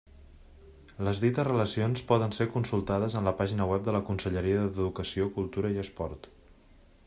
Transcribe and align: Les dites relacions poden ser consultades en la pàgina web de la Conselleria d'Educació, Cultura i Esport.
Les 1.07 1.19
dites 1.25 1.45
relacions 1.47 2.01
poden 2.13 2.33
ser 2.37 2.47
consultades 2.55 3.19
en 3.21 3.29
la 3.31 3.35
pàgina 3.43 3.69
web 3.73 3.85
de 3.89 3.95
la 3.97 4.03
Conselleria 4.11 4.65
d'Educació, 4.65 5.29
Cultura 5.37 5.75
i 5.77 5.81
Esport. 5.87 6.31